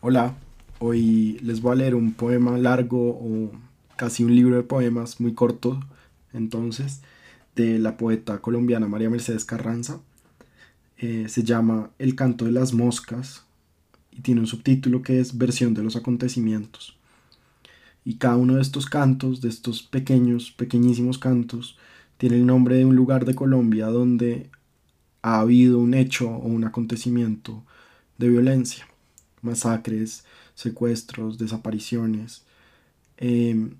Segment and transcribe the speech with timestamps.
[0.00, 0.36] Hola,
[0.78, 3.50] hoy les voy a leer un poema largo o
[3.96, 5.80] casi un libro de poemas muy corto,
[6.32, 7.02] entonces,
[7.56, 10.00] de la poeta colombiana María Mercedes Carranza.
[10.98, 13.44] Eh, se llama El canto de las moscas
[14.12, 16.96] y tiene un subtítulo que es Versión de los acontecimientos.
[18.04, 21.76] Y cada uno de estos cantos, de estos pequeños, pequeñísimos cantos,
[22.18, 24.48] tiene el nombre de un lugar de Colombia donde
[25.22, 27.64] ha habido un hecho o un acontecimiento
[28.16, 28.86] de violencia
[29.48, 30.24] masacres,
[30.54, 32.44] secuestros, desapariciones,
[33.16, 33.74] em,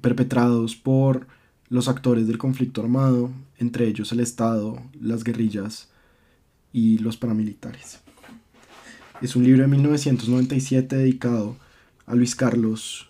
[0.00, 1.26] perpetrados por
[1.68, 5.88] los actores del conflicto armado, entre ellos el Estado, las guerrillas
[6.72, 8.00] y los paramilitares.
[9.22, 11.56] Es un libro de 1997 dedicado
[12.04, 13.08] a Luis Carlos.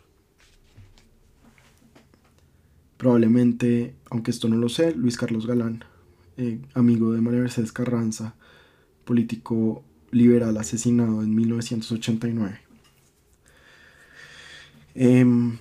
[2.97, 5.85] Probablemente, aunque esto no lo sé, Luis Carlos Galán,
[6.37, 8.35] eh, amigo de María Mercedes Carranza,
[9.05, 12.61] político liberal asesinado en 1989.
[14.95, 15.59] Em,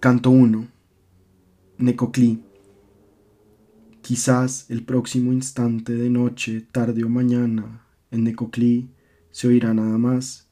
[0.00, 0.66] canto 1.
[1.78, 2.42] Necoclí.
[4.02, 8.90] Quizás el próximo instante de noche, tarde o mañana, en Necoclí
[9.30, 10.48] se oirá nada más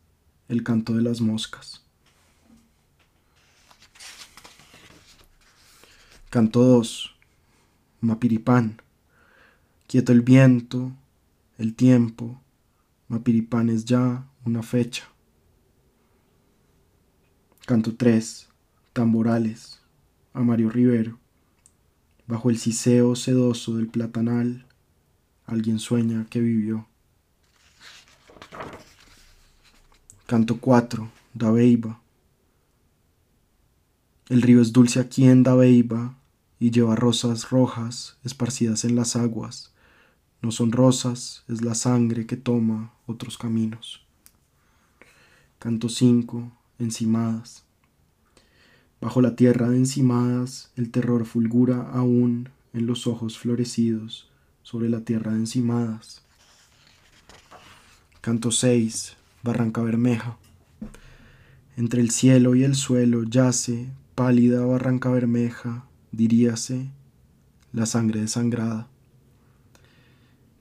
[0.48, 1.84] el canto de las moscas.
[6.30, 7.16] Canto 2.
[8.00, 8.80] Mapiripán.
[9.86, 10.92] Quieto el viento,
[11.60, 12.40] el tiempo,
[13.08, 15.04] Mapiripán es ya una fecha.
[17.66, 18.48] Canto 3,
[18.94, 19.78] Tamborales,
[20.32, 21.18] a Mario Rivero.
[22.26, 24.64] Bajo el ciseo sedoso del platanal,
[25.44, 26.86] alguien sueña que vivió.
[30.24, 32.00] Canto 4, Dabeiba.
[34.30, 36.16] El río es dulce aquí en Dabeiba
[36.58, 39.74] y lleva rosas rojas esparcidas en las aguas
[40.42, 44.04] no son rosas, es la sangre que toma otros caminos.
[45.58, 46.50] Canto 5.
[46.78, 47.64] Encimadas.
[49.00, 54.30] Bajo la tierra de encimadas, el terror fulgura aún en los ojos florecidos
[54.62, 56.22] sobre la tierra de encimadas.
[58.20, 59.16] Canto 6.
[59.42, 60.36] Barranca Bermeja.
[61.78, 66.90] Entre el cielo y el suelo yace, pálida barranca bermeja, diríase,
[67.72, 68.89] la sangre desangrada.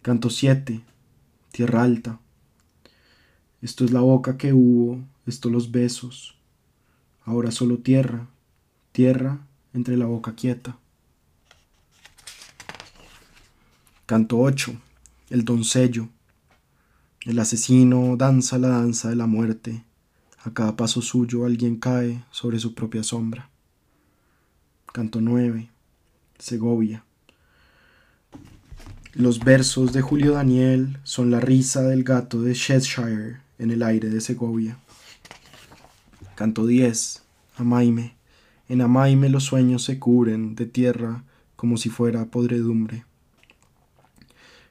[0.01, 0.79] Canto 7.
[1.51, 2.21] Tierra alta.
[3.61, 6.37] Esto es la boca que hubo, esto los besos.
[7.25, 8.29] Ahora solo tierra,
[8.93, 10.77] tierra entre la boca quieta.
[14.05, 14.73] Canto 8.
[15.31, 16.07] El doncello.
[17.25, 19.83] El asesino danza la danza de la muerte.
[20.45, 23.49] A cada paso suyo alguien cae sobre su propia sombra.
[24.93, 25.69] Canto 9.
[26.37, 27.03] Segovia.
[29.15, 34.07] Los versos de Julio Daniel son la risa del gato de Cheshire en el aire
[34.07, 34.77] de Segovia.
[36.35, 37.23] Canto 10.
[37.57, 38.13] Amaime.
[38.67, 41.23] En Amaime los sueños se cubren de tierra
[41.55, 43.03] como si fuera podredumbre.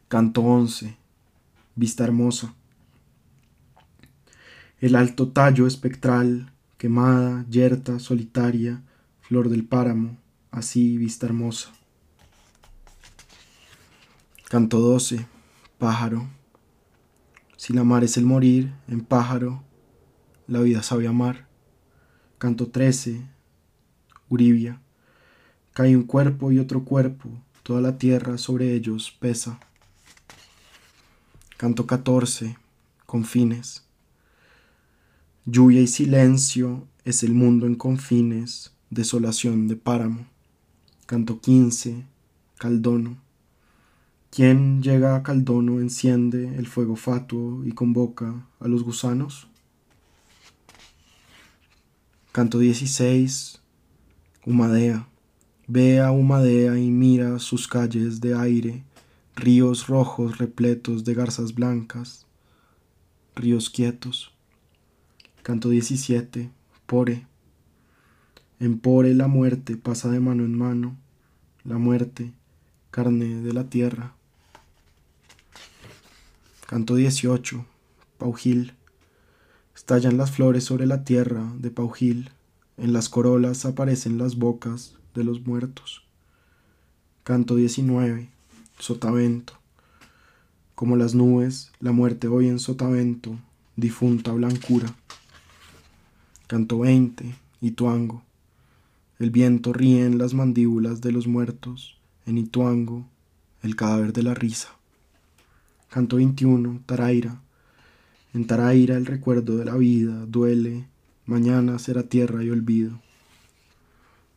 [0.07, 0.97] Canto 11.
[1.75, 2.55] Vista hermosa.
[4.81, 8.83] El alto tallo espectral, quemada, yerta, solitaria,
[9.21, 10.17] flor del páramo,
[10.53, 11.73] así vista hermosa.
[14.49, 15.27] Canto 12.
[15.77, 16.27] Pájaro.
[17.59, 19.63] Si la mar es el morir, en pájaro,
[20.47, 21.47] la vida sabe amar.
[22.39, 23.21] Canto 13.
[24.31, 24.81] Uribia.
[25.75, 27.29] Cae un cuerpo y otro cuerpo,
[27.63, 29.61] toda la tierra sobre ellos pesa.
[31.59, 32.57] Canto 14.
[33.05, 33.85] Confines.
[35.45, 40.27] Lluvia y silencio es el mundo en confines, desolación de páramo.
[41.05, 42.07] Canto 15.
[42.57, 43.28] Caldono.
[44.31, 49.49] ¿Quién llega a Caldono, enciende el fuego fatuo y convoca a los gusanos?
[52.31, 53.61] Canto 16.
[54.47, 55.09] Humadea.
[55.67, 58.85] Ve a Humadea y mira sus calles de aire,
[59.35, 62.27] ríos rojos repletos de garzas blancas,
[63.35, 64.35] ríos quietos.
[65.43, 66.51] Canto 17.
[66.87, 67.27] Pore.
[68.61, 70.97] En Pore la muerte pasa de mano en mano,
[71.65, 72.33] la muerte,
[72.91, 74.15] carne de la tierra.
[76.69, 77.65] Canto 18.
[78.19, 78.75] Paujil.
[79.75, 82.31] Estallan las flores sobre la tierra de Paujil.
[82.77, 86.03] En las corolas aparecen las bocas de los muertos.
[87.25, 88.29] Canto 19.
[88.79, 89.55] Sotavento.
[90.75, 93.39] Como las nubes, la muerte hoy en Sotavento,
[93.77, 94.95] difunta blancura.
[96.49, 97.35] Canto 20.
[97.63, 98.25] Ituango.
[99.19, 101.97] El viento ríe en las mandíbulas de los muertos.
[102.27, 103.07] En Ituango,
[103.63, 104.78] el cadáver de la risa.
[105.91, 107.41] Canto 21, Taraira.
[108.35, 110.87] En Taraira el recuerdo de la vida duele,
[111.25, 113.01] mañana será tierra y olvido.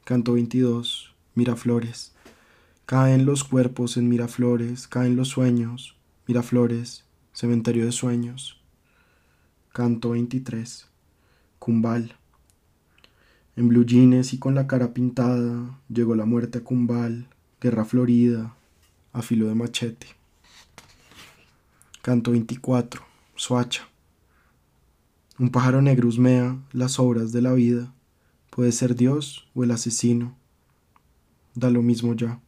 [0.06, 1.14] Canto 22.
[1.36, 2.14] Miraflores.
[2.86, 7.04] Caen los cuerpos en Miraflores, caen los sueños, Miraflores,
[7.34, 8.62] cementerio de sueños.
[9.74, 10.88] Canto 23.
[11.60, 12.16] Cumbal.
[13.58, 17.28] En blue y con la cara pintada, llegó la muerte a Cumbal,
[17.60, 18.56] guerra florida,
[19.12, 20.21] a filo de machete.
[22.02, 23.00] Canto 24.
[23.36, 23.88] Suacha.
[25.38, 27.94] Un pájaro negro husmea las obras de la vida.
[28.50, 30.36] Puede ser Dios o el asesino.
[31.54, 32.40] Da lo mismo ya.